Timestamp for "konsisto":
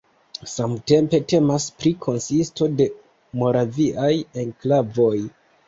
2.07-2.69